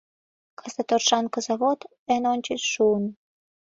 [0.59, 1.79] Кызыт Оршанка завод
[2.13, 3.05] эн ончыч шуын.